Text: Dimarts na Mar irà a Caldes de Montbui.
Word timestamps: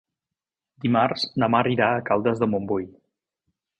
Dimarts 0.85 1.27
na 1.43 1.49
Mar 1.55 1.63
irà 1.73 1.91
a 1.99 2.03
Caldes 2.09 2.43
de 2.45 2.49
Montbui. 2.55 2.89